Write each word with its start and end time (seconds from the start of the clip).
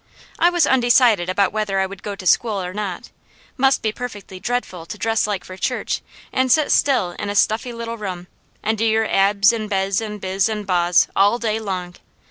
I 0.39 0.49
was 0.49 0.65
undecided 0.65 1.29
about 1.29 1.53
whether 1.53 1.79
I 1.79 1.85
would 1.85 2.01
go 2.01 2.15
to 2.15 2.25
school, 2.25 2.59
or 2.59 2.73
not. 2.73 3.11
Must 3.55 3.83
be 3.83 3.91
perfectly 3.91 4.39
dreadful 4.39 4.87
to 4.87 4.97
dress 4.97 5.27
like 5.27 5.43
for 5.43 5.55
church, 5.57 6.01
and 6.33 6.51
sit 6.51 6.71
still 6.71 7.11
in 7.19 7.29
a 7.29 7.35
stuffy 7.35 7.71
little 7.71 7.99
room, 7.99 8.25
and 8.63 8.79
do 8.79 8.85
your 8.85 9.07
"abs," 9.07 9.53
and 9.53 9.69
"bes," 9.69 10.01
and 10.01 10.19
"bis," 10.19 10.49
and 10.49 10.65
"bos," 10.65 11.07
all 11.15 11.37
day 11.37 11.59
long. 11.59 11.97